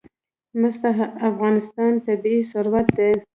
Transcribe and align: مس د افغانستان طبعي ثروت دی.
مس 0.59 0.75
د 0.81 0.85
افغانستان 1.29 1.93
طبعي 2.05 2.39
ثروت 2.51 2.87
دی. 2.97 3.11